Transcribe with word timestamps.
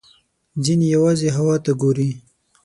ځینې 0.63 0.87
یوازې 0.95 1.29
هوا 1.37 1.55
ته 1.65 1.71
ګوري. 1.81 2.09